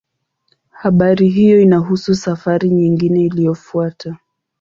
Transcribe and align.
Habari 0.71 1.29
hiyo 1.29 1.61
inahusu 1.61 2.15
safari 2.15 2.69
nyingine 2.69 3.21
iliyofuata. 3.25 4.17